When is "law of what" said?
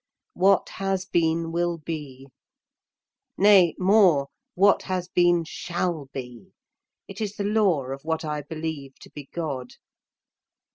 7.43-8.25